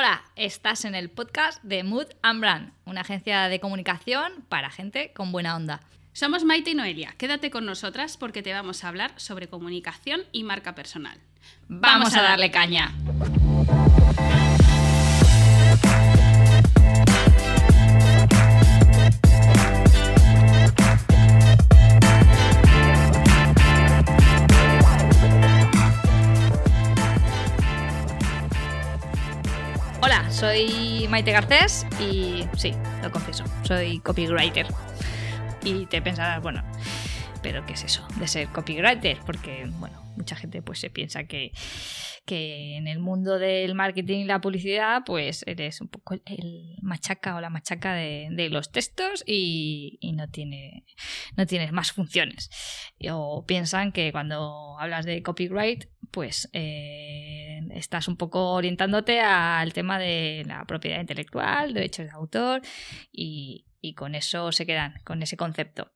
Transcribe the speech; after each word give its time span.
Hola, 0.00 0.22
estás 0.36 0.84
en 0.84 0.94
el 0.94 1.10
podcast 1.10 1.60
de 1.64 1.82
Mood 1.82 2.06
and 2.22 2.38
Brand, 2.38 2.72
una 2.84 3.00
agencia 3.00 3.48
de 3.48 3.58
comunicación 3.58 4.44
para 4.48 4.70
gente 4.70 5.12
con 5.12 5.32
buena 5.32 5.56
onda. 5.56 5.80
Somos 6.12 6.44
Maite 6.44 6.70
y 6.70 6.74
Noelia. 6.76 7.16
Quédate 7.18 7.50
con 7.50 7.66
nosotras 7.66 8.16
porque 8.16 8.40
te 8.40 8.52
vamos 8.52 8.84
a 8.84 8.88
hablar 8.90 9.10
sobre 9.16 9.48
comunicación 9.48 10.20
y 10.30 10.44
marca 10.44 10.76
personal. 10.76 11.18
Vamos, 11.66 12.14
a 12.14 12.22
darle 12.22 12.52
caña. 12.52 12.94
Soy 30.58 31.06
Maite 31.08 31.30
Garcés 31.30 31.86
y 32.00 32.44
sí, 32.56 32.72
lo 33.02 33.12
confieso, 33.12 33.44
soy 33.62 34.00
copywriter. 34.00 34.66
Y 35.62 35.86
te 35.86 36.02
pensarás, 36.02 36.42
bueno, 36.42 36.64
pero 37.42 37.64
¿qué 37.64 37.74
es 37.74 37.84
eso 37.84 38.06
de 38.18 38.26
ser 38.26 38.48
copywriter? 38.48 39.18
Porque, 39.24 39.66
bueno, 39.78 40.02
mucha 40.16 40.34
gente 40.34 40.60
pues 40.60 40.80
se 40.80 40.90
piensa 40.90 41.24
que, 41.24 41.52
que 42.26 42.76
en 42.76 42.88
el 42.88 42.98
mundo 42.98 43.38
del 43.38 43.76
marketing 43.76 44.18
y 44.20 44.24
la 44.24 44.40
publicidad 44.40 45.02
pues 45.06 45.44
eres 45.46 45.80
un 45.80 45.88
poco 45.88 46.16
el 46.26 46.76
machaca 46.82 47.36
o 47.36 47.40
la 47.40 47.50
machaca 47.50 47.94
de, 47.94 48.28
de 48.32 48.48
los 48.48 48.72
textos 48.72 49.22
y, 49.26 49.98
y, 50.00 50.12
no, 50.12 50.28
tiene, 50.28 50.84
no 51.36 51.46
tienes 51.46 51.70
más 51.70 51.92
funciones. 51.92 52.50
O 53.12 53.46
piensan 53.46 53.92
que 53.92 54.10
cuando 54.10 54.76
hablas 54.80 55.06
de 55.06 55.22
copyright 55.22 55.84
pues 56.10 56.48
eh, 56.52 57.60
estás 57.74 58.08
un 58.08 58.16
poco 58.16 58.52
orientándote 58.52 59.20
al 59.20 59.72
tema 59.72 59.98
de 59.98 60.44
la 60.46 60.64
propiedad 60.64 61.00
intelectual, 61.00 61.74
derechos 61.74 62.06
de 62.06 62.12
autor 62.12 62.62
y, 63.12 63.66
y 63.80 63.94
con 63.94 64.14
eso 64.14 64.52
se 64.52 64.66
quedan, 64.66 64.94
con 65.04 65.22
ese 65.22 65.36
concepto. 65.36 65.92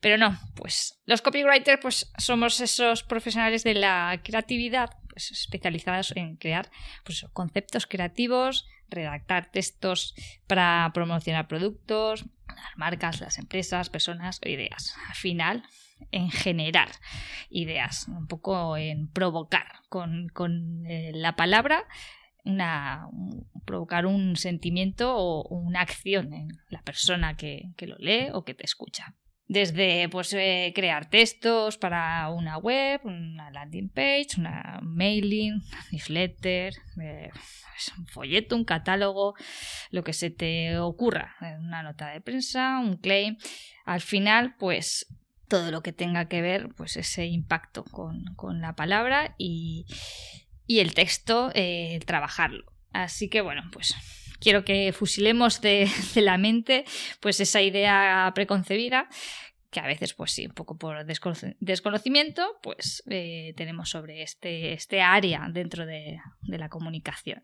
Pero 0.00 0.16
no, 0.16 0.38
pues 0.56 1.00
los 1.06 1.22
copywriters 1.22 1.80
pues 1.80 2.12
somos 2.18 2.60
esos 2.60 3.02
profesionales 3.02 3.64
de 3.64 3.74
la 3.74 4.20
creatividad 4.22 4.90
pues, 5.08 5.30
especializados 5.32 6.12
en 6.16 6.36
crear 6.36 6.70
pues, 7.04 7.26
conceptos 7.32 7.86
creativos, 7.86 8.66
redactar 8.88 9.50
textos 9.50 10.14
para 10.46 10.90
promocionar 10.94 11.48
productos, 11.48 12.24
las 12.48 12.76
marcas, 12.76 13.20
las 13.20 13.38
empresas, 13.38 13.90
personas 13.90 14.40
o 14.44 14.48
ideas. 14.48 14.94
Al 15.08 15.14
final, 15.14 15.62
en 16.10 16.30
generar 16.30 16.88
ideas, 17.50 18.08
un 18.08 18.26
poco 18.26 18.76
en 18.76 19.08
provocar 19.08 19.66
con, 19.88 20.28
con 20.28 20.86
eh, 20.86 21.12
la 21.14 21.36
palabra 21.36 21.84
una, 22.44 23.08
provocar 23.66 24.06
un 24.06 24.36
sentimiento 24.36 25.14
o 25.16 25.46
una 25.48 25.80
acción 25.80 26.32
en 26.32 26.48
la 26.68 26.82
persona 26.82 27.36
que, 27.36 27.70
que 27.76 27.86
lo 27.86 27.96
lee 27.98 28.28
o 28.32 28.44
que 28.44 28.54
te 28.54 28.64
escucha. 28.64 29.14
Desde 29.46 30.08
pues, 30.08 30.32
eh, 30.32 30.72
crear 30.76 31.10
textos 31.10 31.76
para 31.76 32.30
una 32.30 32.56
web, 32.58 33.00
una 33.02 33.50
landing 33.50 33.88
page, 33.88 34.28
una 34.38 34.78
mailing, 34.80 35.60
newsletter, 35.90 36.72
eh, 37.02 37.30
pues, 37.32 37.98
un 37.98 38.06
folleto, 38.06 38.54
un 38.54 38.64
catálogo, 38.64 39.34
lo 39.90 40.04
que 40.04 40.12
se 40.12 40.30
te 40.30 40.78
ocurra, 40.78 41.34
una 41.58 41.82
nota 41.82 42.10
de 42.10 42.20
prensa, 42.20 42.78
un 42.78 42.96
claim. 42.98 43.38
Al 43.86 44.00
final, 44.00 44.54
pues 44.56 45.06
todo 45.50 45.70
lo 45.70 45.82
que 45.82 45.92
tenga 45.92 46.28
que 46.28 46.40
ver, 46.40 46.70
pues 46.76 46.96
ese 46.96 47.26
impacto 47.26 47.84
con, 47.84 48.24
con 48.36 48.62
la 48.62 48.74
palabra 48.74 49.34
y, 49.36 49.84
y 50.66 50.78
el 50.78 50.94
texto, 50.94 51.50
eh, 51.54 52.00
trabajarlo. 52.06 52.72
Así 52.92 53.28
que 53.28 53.42
bueno, 53.42 53.62
pues 53.72 53.94
quiero 54.40 54.64
que 54.64 54.92
fusilemos 54.92 55.60
de, 55.60 55.90
de, 56.14 56.20
la 56.22 56.38
mente 56.38 56.84
pues 57.20 57.40
esa 57.40 57.60
idea 57.60 58.32
preconcebida 58.34 59.08
que 59.70 59.80
a 59.80 59.86
veces 59.86 60.14
pues 60.14 60.32
sí, 60.32 60.46
un 60.46 60.52
poco 60.52 60.76
por 60.76 61.04
desconocimiento 61.04 62.58
pues 62.62 63.02
eh, 63.08 63.54
tenemos 63.56 63.90
sobre 63.90 64.22
este, 64.22 64.72
este 64.72 65.00
área 65.00 65.48
dentro 65.50 65.86
de, 65.86 66.18
de 66.42 66.58
la 66.58 66.68
comunicación. 66.68 67.42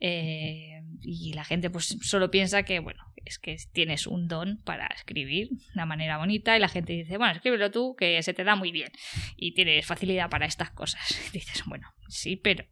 Eh, 0.00 0.80
y 1.02 1.32
la 1.32 1.44
gente 1.44 1.70
pues 1.70 1.98
solo 2.02 2.30
piensa 2.30 2.62
que, 2.62 2.78
bueno, 2.78 3.02
es 3.24 3.38
que 3.38 3.56
tienes 3.72 4.06
un 4.06 4.28
don 4.28 4.58
para 4.64 4.86
escribir 4.86 5.48
de 5.74 5.86
manera 5.86 6.18
bonita 6.18 6.56
y 6.56 6.60
la 6.60 6.68
gente 6.68 6.92
dice, 6.92 7.16
bueno, 7.16 7.34
escríbelo 7.34 7.70
tú, 7.70 7.96
que 7.96 8.22
se 8.22 8.34
te 8.34 8.44
da 8.44 8.54
muy 8.54 8.70
bien 8.70 8.90
y 9.36 9.54
tienes 9.54 9.86
facilidad 9.86 10.30
para 10.30 10.46
estas 10.46 10.70
cosas. 10.70 11.02
Dices, 11.32 11.62
bueno, 11.66 11.88
sí, 12.08 12.36
pero 12.36 12.64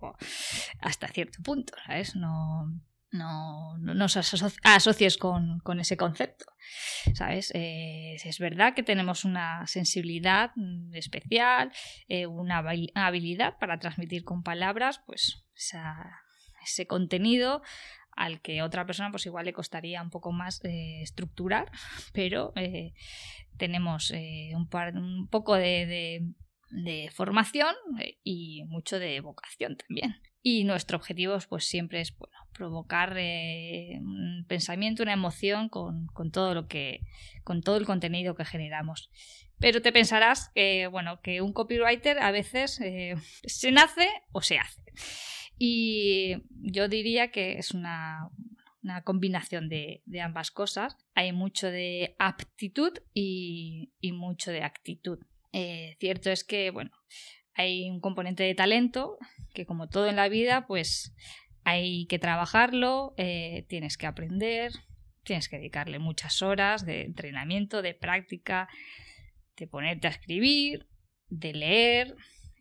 hasta 0.81 1.09
cierto 1.09 1.43
punto, 1.43 1.75
¿sabes? 1.87 2.15
No, 2.15 2.73
no, 3.17 3.77
no 3.79 3.95
nos 3.95 4.17
asocies 4.17 5.17
con, 5.17 5.61
con, 5.61 5.81
ese 5.81 5.97
concepto, 5.97 6.47
¿sabes? 7.15 7.51
Eh, 7.55 8.17
es 8.23 8.39
verdad 8.39 8.75
que 8.75 8.83
tenemos 8.83 9.25
una 9.25 9.67
sensibilidad 9.67 10.53
especial, 10.93 11.73
eh, 12.09 12.27
una 12.27 12.59
habilidad 12.95 13.59
para 13.59 13.79
transmitir 13.79 14.25
con 14.25 14.43
palabras, 14.43 15.01
pues 15.07 15.45
ese 16.63 16.87
contenido 16.87 17.63
al 18.13 18.41
que 18.41 18.63
otra 18.63 18.87
persona 18.87 19.11
pues 19.11 19.27
igual 19.27 19.45
le 19.45 19.53
costaría 19.53 20.03
un 20.03 20.11
poco 20.11 20.33
más 20.33 20.65
eh, 20.65 21.03
estructurar, 21.03 21.71
pero 22.13 22.53
tenemos 23.57 24.11
un, 24.55 24.69
par, 24.69 24.95
un, 24.97 25.29
poco 25.29 25.55
de, 25.55 26.23
de 26.71 27.11
formación 27.13 27.75
eh, 28.01 28.19
y 28.25 28.65
mucho 28.65 28.99
de 28.99 29.21
vocación 29.21 29.77
también. 29.77 30.17
Y 30.43 30.65
nuestro 30.65 30.97
objetivo 30.97 31.37
pues 31.49 31.65
siempre 31.65 32.01
es 32.01 32.15
provocar 32.53 33.17
eh, 33.19 33.99
un 34.01 34.45
pensamiento, 34.47 35.03
una 35.03 35.13
emoción 35.13 35.69
con, 35.69 36.09
todo 36.33 36.55
lo 36.55 36.69
que, 36.69 37.01
con 37.43 37.63
todo 37.63 37.77
el 37.77 37.85
contenido 37.85 38.37
que 38.37 38.45
generamos. 38.45 39.11
Pero 39.59 39.83
te 39.83 39.93
pensarás 39.93 40.51
que, 40.55 40.87
bueno, 40.87 41.21
que 41.21 41.41
un 41.41 41.53
copywriter 41.53 42.19
a 42.21 42.31
veces 42.31 42.81
eh, 42.81 43.15
se 43.45 43.73
nace 43.73 44.09
o 44.33 44.41
se 44.41 44.59
hace. 44.59 44.83
Y 45.59 46.37
yo 46.51 46.89
diría 46.89 47.31
que 47.31 47.59
es 47.59 47.73
una, 47.73 48.31
combinación 49.03 49.69
de, 49.69 50.03
ambas 50.23 50.53
cosas. 50.53 50.97
Hay 51.15 51.33
mucho 51.33 51.69
de 51.69 52.15
aptitud 52.21 52.93
y 53.13 53.91
mucho 54.13 54.53
de 54.53 54.63
actitud. 54.63 55.19
Eh, 55.59 55.97
cierto 56.01 56.31
es 56.31 56.45
que, 56.45 56.71
bueno, 56.71 56.91
hay 57.55 57.89
un 57.89 58.01
componente 58.01 58.43
de 58.43 58.55
talento 58.55 59.17
que 59.55 59.65
como 59.65 59.89
todo 59.89 60.07
en 60.07 60.17
la 60.17 60.29
vida, 60.29 60.67
pues 60.67 61.15
hay 61.65 62.05
que 62.09 62.19
trabajarlo, 62.19 63.15
eh, 63.17 63.65
tienes 63.67 63.97
que 63.97 64.05
aprender, 64.05 64.73
tienes 65.25 65.49
que 65.49 65.57
dedicarle 65.57 65.99
muchas 65.99 66.43
horas 66.43 66.85
de 66.85 67.07
entrenamiento, 67.07 67.81
de 67.81 67.95
práctica, 67.95 68.69
de 69.57 69.67
ponerte 69.67 70.09
a 70.09 70.11
escribir, 70.11 70.89
de 71.29 71.55
leer, 71.55 72.17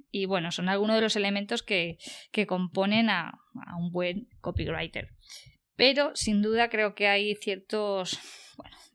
y 0.10 0.26
bueno, 0.26 0.54
son 0.54 0.70
algunos 0.70 0.96
de 0.96 1.02
los 1.02 1.18
elementos 1.18 1.64
que, 1.64 1.98
que 2.32 2.48
componen 2.48 3.10
a, 3.10 3.42
a, 3.68 3.76
un 3.76 3.92
buen 3.92 4.30
copywriter. 4.40 5.10
Pero 5.76 6.16
sin 6.16 6.42
duda 6.42 6.70
creo 6.70 6.96
que 6.96 7.10
hay 7.10 7.36
ciertos, 7.36 8.18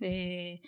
de, 0.01 0.63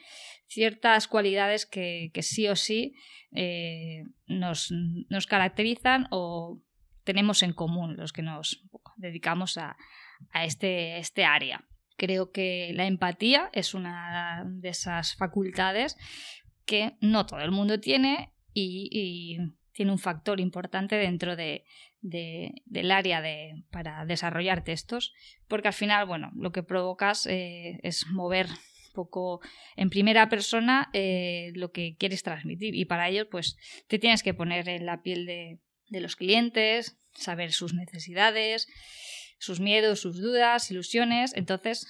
ciertas 0.46 1.08
cualidades 1.08 1.66
que, 1.66 2.10
que, 2.12 2.22
sí 2.22 2.46
o 2.48 2.56
sí 2.56 2.94
eh, 3.34 4.04
nos, 4.26 4.70
nos 5.08 5.26
caracterizan 5.26 6.06
o 6.10 6.60
tenemos 7.04 7.42
en 7.42 7.52
común 7.52 7.96
los 7.96 8.12
que 8.12 8.22
nos 8.22 8.62
dedicamos 8.96 9.56
a, 9.56 9.76
a 10.30 10.44
este, 10.44 10.98
este 10.98 11.24
área. 11.24 11.64
Creo 11.96 12.32
que 12.32 12.72
la 12.74 12.86
empatía 12.86 13.50
es 13.52 13.74
una 13.74 14.44
de 14.46 14.68
esas 14.68 15.16
facultades 15.16 15.96
que 16.64 16.96
no 17.00 17.26
todo 17.26 17.40
el 17.40 17.50
mundo 17.50 17.80
tiene 17.80 18.32
y, 18.52 19.38
tiene 19.72 19.90
un 19.90 19.98
factor 19.98 20.38
importante 20.38 20.96
dentro 20.96 21.34
de, 21.34 21.64
de, 22.02 22.62
del 22.66 22.90
área 22.90 23.22
de, 23.22 23.64
para 23.70 24.04
desarrollar 24.04 24.64
textos, 24.64 25.14
porque 25.48 25.68
al 25.68 25.74
final, 25.74 26.04
bueno, 26.04 26.30
lo 26.34 26.52
que 26.52 26.62
provocas 26.62 27.26
eh, 27.26 27.80
es 27.82 28.06
mover 28.08 28.48
poco 28.92 29.40
en 29.76 29.90
primera 29.90 30.28
persona 30.28 30.90
eh, 30.92 31.52
lo 31.54 31.72
que 31.72 31.96
quieres 31.98 32.22
transmitir 32.22 32.74
y 32.74 32.84
para 32.84 33.08
ello 33.08 33.28
pues 33.28 33.56
te 33.88 33.98
tienes 33.98 34.22
que 34.22 34.34
poner 34.34 34.68
en 34.68 34.86
la 34.86 35.02
piel 35.02 35.26
de, 35.26 35.58
de 35.88 36.00
los 36.00 36.16
clientes, 36.16 36.98
saber 37.14 37.52
sus 37.52 37.74
necesidades, 37.74 38.68
sus 39.38 39.60
miedos, 39.60 40.00
sus 40.00 40.20
dudas, 40.20 40.70
ilusiones, 40.70 41.32
entonces 41.34 41.86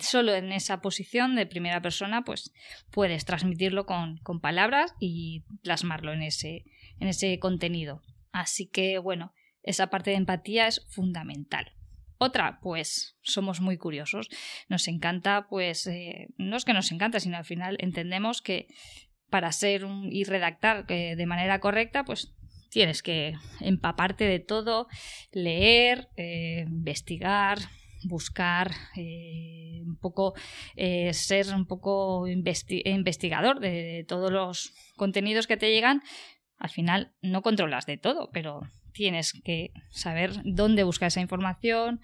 solo 0.00 0.34
en 0.34 0.52
esa 0.52 0.80
posición 0.80 1.36
de 1.36 1.46
primera 1.46 1.82
persona 1.82 2.22
pues 2.22 2.52
puedes 2.90 3.24
transmitirlo 3.24 3.86
con, 3.86 4.18
con 4.18 4.40
palabras 4.40 4.94
y 4.98 5.44
plasmarlo 5.62 6.12
en 6.12 6.22
ese, 6.22 6.64
en 6.98 7.08
ese 7.08 7.38
contenido. 7.38 8.02
Así 8.32 8.66
que, 8.66 8.98
bueno, 8.98 9.34
esa 9.62 9.88
parte 9.88 10.10
de 10.10 10.16
empatía 10.16 10.66
es 10.66 10.86
fundamental. 10.88 11.72
Otra, 12.24 12.60
pues 12.62 13.16
somos 13.22 13.60
muy 13.60 13.78
curiosos. 13.78 14.28
Nos 14.68 14.86
encanta, 14.86 15.48
pues, 15.50 15.88
eh, 15.88 16.28
no 16.36 16.56
es 16.56 16.64
que 16.64 16.72
nos 16.72 16.92
encanta, 16.92 17.18
sino 17.18 17.36
al 17.36 17.44
final 17.44 17.76
entendemos 17.80 18.42
que 18.42 18.68
para 19.28 19.50
ser 19.50 19.84
y 20.08 20.22
redactar 20.22 20.84
eh, 20.88 21.16
de 21.16 21.26
manera 21.26 21.58
correcta, 21.58 22.04
pues 22.04 22.32
tienes 22.70 23.02
que 23.02 23.34
empaparte 23.58 24.22
de 24.22 24.38
todo, 24.38 24.86
leer, 25.32 26.10
eh, 26.16 26.64
investigar, 26.68 27.58
buscar 28.04 28.70
un 28.96 29.98
poco, 30.00 30.34
ser 31.10 31.52
un 31.52 31.66
poco 31.66 32.28
investigador 32.28 33.58
de 33.58 34.04
todos 34.06 34.30
los 34.30 34.72
contenidos 34.94 35.48
que 35.48 35.56
te 35.56 35.72
llegan. 35.72 36.02
Al 36.58 36.70
final 36.70 37.14
no 37.20 37.42
controlas 37.42 37.86
de 37.86 37.98
todo, 37.98 38.30
pero 38.32 38.62
tienes 38.92 39.32
que 39.44 39.72
saber 39.90 40.32
dónde 40.44 40.84
buscar 40.84 41.08
esa 41.08 41.20
información, 41.20 42.00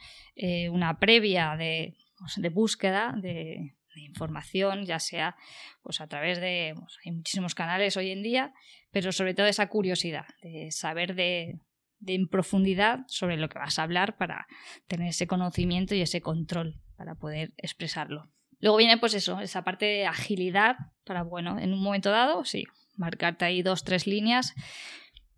una 0.70 0.99
previa 0.99 1.56
de, 1.56 1.96
pues, 2.19 2.35
de 2.37 2.49
búsqueda 2.49 3.14
de, 3.17 3.75
información, 3.96 4.85
ya 4.85 5.00
sea 5.00 5.35
pues 5.82 6.00
a 6.00 6.06
través 6.06 6.40
de 6.40 6.73
pues, 6.79 6.99
hay 7.05 7.11
muchísimos 7.11 7.56
canales 7.56 7.96
hoy 7.96 8.12
en 8.12 8.23
día, 8.23 8.55
pero 8.93 9.11
sobre 9.11 9.35
todo 9.35 9.46
esa 9.46 9.69
curiosidad 9.69 10.25
de 10.40 10.70
saber 10.70 11.17
de, 11.17 11.58
en 12.06 12.29
profundidad 12.29 13.00
sobre 13.08 13.37
lo 13.37 13.49
que 13.49 13.58
vas 13.58 13.79
a 13.79 13.82
hablar 13.82 14.17
para 14.17 14.46
tener 14.87 15.08
ese 15.08 15.26
conocimiento 15.26 15.96
y 15.96 16.02
ese 16.02 16.20
control 16.20 16.81
para 16.96 17.17
poder 17.17 17.52
expresarlo. 17.56 18.31
Luego 18.61 18.76
viene 18.76 18.99
pues 18.99 19.14
eso, 19.14 19.40
esa 19.40 19.64
parte 19.64 19.87
de 19.87 20.06
agilidad 20.06 20.76
para, 21.05 21.23
bueno, 21.25 21.58
en 21.58 21.73
un 21.73 21.82
momento 21.82 22.11
dado, 22.11 22.44
sí, 22.44 22.67
marcarte 22.96 23.44
ahí 23.44 23.62
dos, 23.62 23.85
tres 23.85 24.06
líneas 24.06 24.55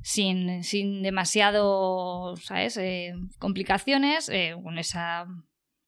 sin, 0.02 0.62
sin 0.64 1.02
demasiado, 1.02 2.36
¿sabes? 2.36 2.76
Eh, 2.76 3.14
complicaciones, 3.38 4.28
eh, 4.28 4.54
con 4.62 4.78
esa 4.78 5.26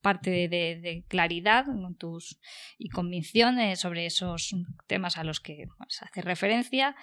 parte 0.02 0.48
de, 0.48 1.04
claridad 1.08 1.64
tus, 1.96 2.40
y 2.76 2.88
convicción 2.88 3.56
sobre 3.76 4.06
esos 4.06 4.54
temas 4.88 5.16
a 5.16 5.24
los 5.24 5.40
que 5.40 5.66
se 5.88 6.04
hace 6.04 6.22
referencia 6.22 6.96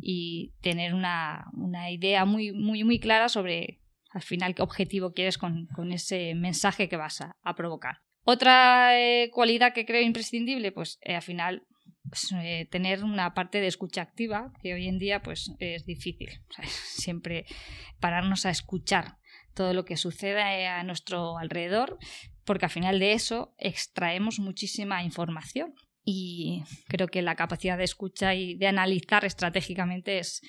y 0.00 0.52
tener 0.62 0.94
una, 0.94 1.44
idea 1.90 2.24
muy, 2.24 2.52
muy, 2.52 2.84
muy 2.84 3.00
clara 3.00 3.28
sobre 3.28 3.80
al 4.14 4.22
final 4.22 4.54
qué 4.54 4.62
objetivo 4.62 5.12
quieres 5.12 5.36
con, 5.36 5.68
ese 5.92 6.34
mensaje 6.34 6.88
que 6.88 6.96
vas 6.96 7.20
a, 7.20 7.54
provocar. 7.56 7.98
Otra 8.22 8.98
eh, 8.98 9.30
cualidad 9.30 9.74
que 9.74 9.84
creo 9.84 10.00
imprescindible, 10.00 10.72
pues 10.72 10.98
eh, 11.02 11.16
al 11.16 11.22
final 11.22 11.66
pues, 12.08 12.32
eh, 12.32 12.68
tener 12.70 13.04
una 13.04 13.34
parte 13.34 13.60
de 13.60 13.66
escucha 13.66 14.02
activa, 14.02 14.52
que 14.62 14.74
hoy 14.74 14.88
en 14.88 14.98
día 14.98 15.22
pues 15.22 15.52
es 15.58 15.84
difícil. 15.86 16.28
siempre 16.62 17.46
pararnos 18.00 18.46
a 18.46 18.50
escuchar 18.50 19.16
todo 19.54 19.72
lo 19.72 19.84
que 19.84 19.96
sucede 19.96 20.66
a 20.66 20.82
nuestro 20.82 21.38
alrededor 21.38 21.98
porque 22.44 22.66
al 22.66 22.70
final 22.70 22.98
de 22.98 23.12
eso 23.12 23.54
extraemos 23.58 24.38
muchísima 24.38 25.02
información 25.02 25.74
y 26.04 26.62
creo 26.88 27.08
que 27.08 27.22
la 27.22 27.34
capacidad 27.34 27.78
de 27.78 27.84
escucha 27.84 28.34
y 28.34 28.54
de 28.54 28.66
analizar 28.66 29.24
estratégicamente 29.24 30.18
es, 30.18 30.42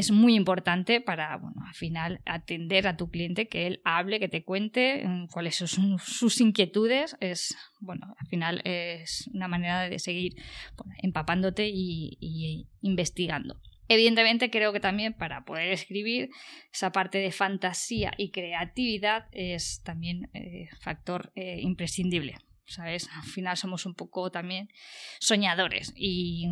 es 0.00 0.10
muy 0.10 0.34
importante 0.34 1.00
para, 1.00 1.36
bueno, 1.36 1.62
al 1.66 1.74
final 1.74 2.20
atender 2.26 2.88
a 2.88 2.96
tu 2.96 3.10
cliente, 3.10 3.48
que 3.48 3.66
él 3.66 3.80
hable, 3.84 4.18
que 4.18 4.28
te 4.28 4.44
cuente 4.44 5.04
mm, 5.06 5.26
cuáles 5.28 5.56
son 5.56 5.98
sus 5.98 6.40
inquietudes. 6.40 7.16
Es, 7.20 7.56
bueno, 7.80 8.14
al 8.18 8.26
final 8.26 8.60
es 8.64 9.30
una 9.32 9.48
manera 9.48 9.88
de 9.88 9.98
seguir 9.98 10.34
empapándote 11.02 11.68
y 11.68 12.66
investigando. 12.82 13.60
Evidentemente 13.90 14.50
creo 14.50 14.72
que 14.72 14.78
también 14.78 15.14
para 15.14 15.44
poder 15.44 15.72
escribir 15.72 16.30
esa 16.72 16.92
parte 16.92 17.18
de 17.18 17.32
fantasía 17.32 18.12
y 18.16 18.30
creatividad 18.30 19.26
es 19.32 19.82
también 19.82 20.30
eh, 20.32 20.68
factor 20.80 21.32
eh, 21.34 21.58
imprescindible. 21.60 22.36
¿Sabes? 22.70 23.08
Al 23.16 23.24
final 23.24 23.56
somos 23.56 23.84
un 23.84 23.94
poco 23.94 24.30
también 24.30 24.68
soñadores 25.18 25.92
y, 25.96 26.46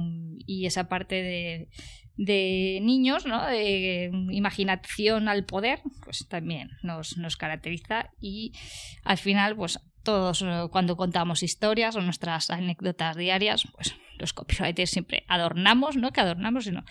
esa 0.66 0.88
parte 0.88 1.14
de, 1.14 1.68
de 2.16 2.80
niños, 2.82 3.24
¿no? 3.24 3.46
de 3.46 4.10
imaginación 4.30 5.28
al 5.28 5.44
poder, 5.44 5.80
pues 6.04 6.26
también 6.28 6.70
nos, 6.82 7.16
nos 7.16 7.36
caracteriza 7.36 8.10
y 8.20 8.52
al 9.04 9.16
final, 9.16 9.54
pues 9.54 9.78
todos 10.02 10.42
eh, 10.42 10.68
cuando 10.72 10.96
contamos 10.96 11.42
historias 11.42 11.94
o 11.94 12.00
nuestras 12.00 12.50
anécdotas 12.50 13.16
diarias, 13.16 13.68
pues 13.74 13.94
los 14.18 14.32
copywriters 14.32 14.90
siempre 14.90 15.24
adornamos, 15.28 15.96
no 15.96 16.12
que 16.12 16.20
adornamos, 16.20 16.64
sino 16.64 16.84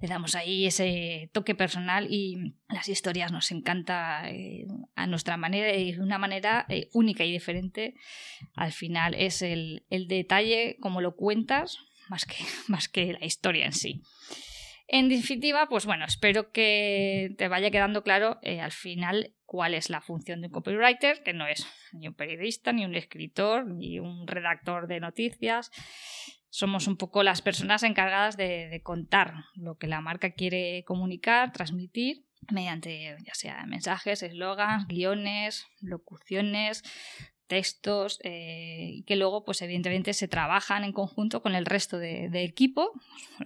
le 0.00 0.08
damos 0.08 0.34
ahí 0.34 0.66
ese 0.66 1.30
toque 1.32 1.54
personal 1.54 2.06
y 2.10 2.54
las 2.68 2.88
historias 2.88 3.32
nos 3.32 3.50
encanta 3.50 4.30
eh, 4.30 4.66
a 4.94 5.06
nuestra 5.06 5.36
manera 5.36 5.74
y 5.74 5.92
de 5.92 6.00
una 6.00 6.18
manera 6.18 6.66
eh, 6.68 6.88
única 6.92 7.24
y 7.24 7.32
diferente. 7.32 7.94
Al 8.54 8.72
final 8.72 9.14
es 9.14 9.42
el, 9.42 9.84
detalle, 9.90 10.76
como 10.80 11.00
lo 11.00 11.16
cuentas, 11.16 11.78
más 12.08 12.24
que, 12.24 12.36
más 12.68 12.88
que 12.88 13.12
la 13.12 13.24
historia 13.24 13.66
en 13.66 13.72
sí. 13.72 14.02
En 14.92 15.08
definitiva, 15.08 15.68
pues 15.68 15.86
bueno, 15.86 16.04
espero 16.04 16.50
que 16.50 17.34
te 17.38 17.46
vaya 17.46 17.70
quedando 17.70 18.02
claro 18.02 18.40
eh, 18.42 18.60
al 18.60 18.72
final 18.72 19.34
cuál 19.44 19.74
es 19.74 19.88
la 19.88 20.00
función 20.00 20.40
de 20.40 20.48
un 20.48 20.52
copywriter, 20.52 21.22
que 21.22 21.32
no 21.32 21.46
es 21.46 21.66
ni 21.92 22.08
un 22.08 22.14
periodista, 22.14 22.72
ni 22.72 22.84
un 22.84 22.96
escritor, 22.96 23.66
ni 23.66 24.00
un 24.00 24.26
redactor 24.26 24.88
de 24.88 24.98
noticias, 24.98 25.70
somos 26.50 26.88
un 26.88 26.96
poco 26.96 27.22
las 27.22 27.42
personas 27.42 27.82
encargadas 27.84 28.36
de, 28.36 28.80
contar 28.82 29.34
lo 29.54 29.78
que 29.78 29.86
la 29.86 30.00
marca 30.00 30.32
quiere 30.32 30.84
comunicar, 30.84 31.52
transmitir 31.52 32.26
mediante 32.50 33.16
ya 33.24 33.34
sea 33.34 33.64
mensajes, 33.66 34.22
eslogans, 34.22 34.86
guiones, 34.88 35.66
locuciones, 35.80 36.82
textos 37.46 38.18
eh, 38.22 39.02
que 39.06 39.16
luego 39.16 39.44
pues 39.44 39.60
evidentemente 39.62 40.14
se 40.14 40.28
trabajan 40.28 40.84
en 40.84 40.92
conjunto 40.92 41.42
con 41.42 41.54
el 41.54 41.66
resto 41.66 41.98
de, 41.98 42.44
equipo. 42.44 42.92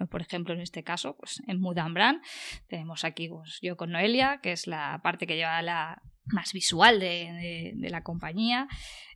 Por 0.09 0.21
ejemplo 0.21 0.53
en 0.53 0.61
este 0.61 0.83
caso 0.83 1.15
pues 1.17 1.41
en 1.47 1.59
Mudambran 1.59 2.21
tenemos 2.67 3.03
aquí 3.03 3.27
pues, 3.29 3.59
yo 3.61 3.77
con 3.77 3.91
Noelia 3.91 4.39
que 4.41 4.51
es 4.51 4.67
la 4.67 4.99
parte 5.03 5.27
que 5.27 5.35
lleva 5.35 5.61
la 5.61 6.01
más 6.27 6.53
visual 6.53 6.99
de, 6.99 7.73
la 7.89 8.01
compañía 8.01 8.67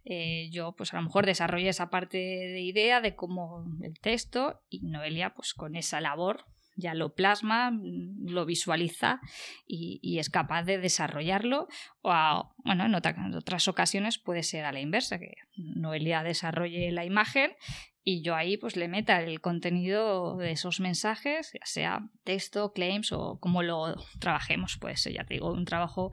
eh, 0.05 0.49
yo 0.51 0.73
pues 0.73 0.93
a 0.93 0.97
lo 0.97 1.03
mejor 1.03 1.25
desarrollé 1.25 1.69
esa 1.69 1.89
parte 1.89 2.17
de 2.17 2.61
idea 2.61 3.01
de 3.01 3.15
cómo 3.15 3.65
el 3.81 3.99
texto 3.99 4.61
y 4.69 4.81
Noelia 4.81 5.33
pues 5.33 5.53
con 5.53 5.75
esa 5.75 6.01
labor 6.01 6.45
ya 6.79 6.93
lo 6.93 7.13
plasma, 7.13 7.71
lo 8.25 8.45
visualiza 8.45 9.19
y, 9.67 10.17
es 10.17 10.29
capaz 10.29 10.63
de 10.63 10.77
desarrollarlo. 10.77 11.67
O 12.01 12.55
bueno, 12.63 12.85
en, 12.85 12.95
otras 13.35 13.67
ocasiones 13.67 14.17
puede 14.17 14.43
ser 14.43 14.65
a 14.65 14.71
la 14.71 14.79
inversa, 14.79 15.19
que 15.19 15.35
Noelia 15.57 16.23
desarrolle 16.23 16.91
la 16.91 17.05
imagen 17.05 17.51
y 18.03 18.21
yo 18.21 18.35
ahí 18.35 18.57
pues 18.57 18.75
le 18.75 18.87
meta 18.87 19.21
el 19.21 19.41
contenido 19.41 20.37
de 20.37 20.51
esos 20.51 20.79
mensajes, 20.79 21.51
ya 21.53 21.65
sea 21.65 22.09
texto, 22.23 22.73
claims 22.73 23.11
o 23.11 23.39
como 23.39 23.61
lo 23.61 23.95
trabajemos, 24.19 24.77
pues 24.79 25.03
ya 25.03 25.23
te 25.25 25.35
digo, 25.35 25.51
un 25.51 25.65
trabajo 25.65 26.11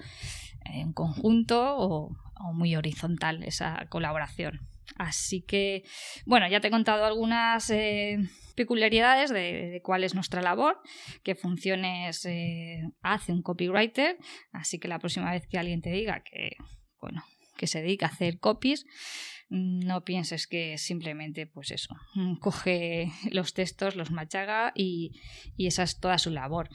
en 0.65 0.93
conjunto 0.93 1.77
o, 1.77 2.17
muy 2.53 2.77
horizontal 2.77 3.43
esa 3.45 3.87
colaboración. 3.89 4.61
Así 4.97 5.43
que, 5.43 5.85
bueno, 6.27 6.47
ya 6.49 6.61
te 6.61 6.69
he 6.69 6.71
contado 6.71 7.07
algunas 7.07 7.71
eh, 7.71 8.19
peculiaridades 8.55 9.31
de, 9.31 9.81
cuál 9.83 10.05
es 10.05 10.15
nuestra 10.15 10.43
labor, 10.43 10.79
qué 11.23 11.35
funciones 11.35 12.25
eh, 12.27 12.83
hace 13.01 13.33
un 13.33 13.43
copywriter. 13.43 14.19
Así 14.53 14.79
que 14.79 14.89
la 14.89 14.99
próxima 14.99 15.31
vez 15.33 15.47
que 15.47 15.59
alguien 15.59 15.81
te 15.81 15.91
diga 15.91 16.23
que, 16.23 16.57
bueno, 17.01 17.25
que 17.57 17.67
se 17.67 17.81
dedica 17.81 18.07
a 18.07 18.11
hacer 18.11 18.39
copies, 18.39 18.85
no 19.49 20.05
pienses 20.05 20.47
que 20.47 20.79
simplemente, 20.79 21.47
pues 21.47 21.71
eso, 21.71 21.95
coge 22.41 23.13
los 23.31 23.55
textos, 23.55 23.97
los 23.97 24.11
machaga 24.11 24.73
y, 24.75 25.21
y 25.57 25.67
esa 25.67 25.83
es 25.83 25.99
toda 26.01 26.19
su 26.19 26.31
labor 26.31 26.69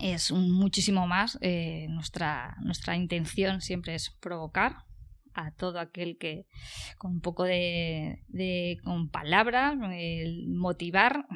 es 0.00 0.32
muchísimo 0.32 1.06
más. 1.06 1.38
Eh, 1.40 1.86
nuestra, 1.90 2.56
nuestra 2.60 2.96
intención 2.96 3.60
siempre 3.60 3.94
es 3.94 4.10
provocar 4.20 4.84
a 5.34 5.50
todo 5.52 5.80
aquel 5.80 6.18
que 6.18 6.46
con 6.98 7.12
un 7.12 7.20
poco 7.20 7.44
de, 7.44 8.22
de 8.28 8.78
con 8.84 9.08
palabras, 9.08 9.74
motivar 10.48 11.26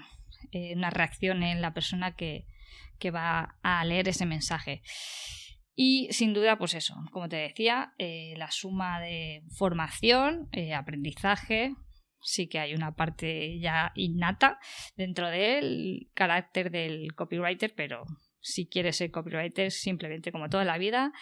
eh, 0.53 0.75
una 0.75 0.91
reacción 0.91 1.43
en 1.43 1.63
la 1.63 1.73
persona 1.73 2.15
que, 2.15 2.47
que, 2.99 3.11
va 3.11 3.57
a 3.63 3.85
leer 3.85 4.09
ese 4.09 4.27
mensaje. 4.27 4.83
Y 5.77 6.09
sin 6.11 6.33
duda, 6.33 6.57
pues 6.57 6.75
eso, 6.75 6.95
como 7.13 7.29
te 7.29 7.37
decía, 7.37 7.93
eh, 7.99 8.35
la 8.39 8.51
suma 8.51 8.99
de 8.99 9.43
formación, 9.57 10.49
aprendizaje, 10.75 11.75
sí 12.27 12.49
que 12.49 12.59
hay 12.59 12.75
una 12.75 12.95
parte 12.95 13.59
ya 13.61 13.93
innata 13.95 14.59
dentro 14.97 15.29
del 15.29 16.11
carácter 16.15 16.71
del 16.71 17.15
copywriter, 17.15 17.75
pero 17.75 18.05
si 18.41 18.67
quieres 18.67 18.97
ser 18.97 19.11
copywriter, 19.11 19.71
simplemente 19.71 20.33
como 20.33 20.49
toda 20.49 20.65
la 20.65 20.79
vida, 20.79 21.13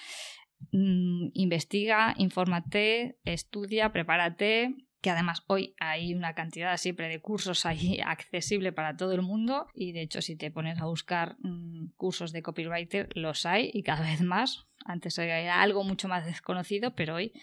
mm, 0.73 1.29
investiga, 1.35 2.15
infórmate, 2.17 3.19
estudia, 3.25 3.93
prepárate, 3.93 4.75
que 5.05 5.11
además 5.11 5.45
hoy 5.49 5.75
hay 5.81 6.15
una 6.15 6.35
cantidad 6.35 6.75
siempre 6.79 7.09
de 7.09 7.21
cursos 7.21 7.67
ahí 7.67 8.01
accesible 8.07 8.73
para 8.73 8.97
todo 8.97 9.13
el 9.13 9.21
mundo 9.21 9.67
y 9.75 9.93
de 9.93 10.01
hecho 10.01 10.23
si 10.23 10.35
te 10.35 10.51
pones 10.51 10.81
a 10.81 10.87
buscar 10.87 11.37
mm, 11.41 11.89
cursos 11.99 12.33
de 12.33 12.43
copywriter 12.43 13.11
los 13.15 13.45
hay 13.45 13.71
y 13.75 13.83
cada 13.83 14.01
vez 14.01 14.23
más. 14.23 14.65
Antes 14.87 15.19
era 15.19 15.61
algo 15.61 15.85
mucho 15.85 16.09
más 16.09 16.25
desconocido, 16.25 16.95
pero 16.95 17.17
hoy 17.17 17.35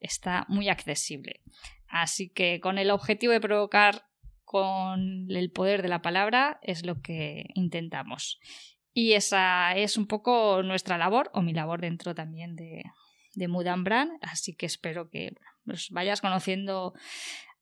está 0.00 0.44
muy 0.48 0.68
accesible. 0.68 1.40
Así 1.88 2.28
que 2.28 2.60
con 2.60 2.76
el 2.76 2.90
objetivo 2.90 3.32
de 3.32 3.40
provocar 3.40 4.04
con 4.44 5.30
el 5.30 5.50
poder 5.50 5.80
de 5.80 5.88
la 5.88 6.02
palabra 6.02 6.58
es 6.60 6.84
lo 6.84 7.00
que 7.00 7.46
intentamos. 7.54 8.38
Y 8.92 9.14
esa 9.14 9.74
es 9.76 9.96
un 9.96 10.06
poco 10.06 10.62
nuestra 10.62 10.98
labor, 10.98 11.30
o 11.32 11.40
mi 11.40 11.54
labor 11.54 11.80
dentro 11.80 12.14
también 12.14 12.54
de, 12.54 12.84
de 13.34 13.48
Mood 13.48 13.66
and 13.66 13.84
Brand, 13.84 14.12
así 14.20 14.54
que 14.54 14.66
espero 14.66 15.08
que 15.08 15.32
los 15.68 15.90
vayas 15.90 16.20
conociendo 16.20 16.94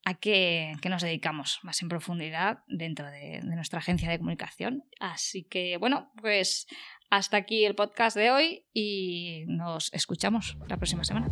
a 0.05 0.15
qué, 0.15 0.75
nos 0.89 1.03
dedicamos 1.03 1.59
más 1.63 1.83
en 1.83 1.89
profundidad 1.89 2.61
dentro 2.69 3.11
de, 3.11 3.41
de 3.43 3.57
nuestra 3.57 3.81
agencia 3.81 4.09
de 4.09 4.19
comunicación. 4.19 4.85
Así 5.01 5.43
que 5.43 5.77
bueno, 5.79 6.13
pues 6.21 6.69
hasta 7.11 7.37
aquí 7.37 7.65
el 7.65 7.75
podcast 7.75 8.17
de 8.17 8.31
hoy 8.31 8.67
y 8.73 9.45
nos 9.49 9.93
escuchamos 9.93 10.57
la 10.69 10.77
próxima 10.77 11.05
semana. 11.05 11.29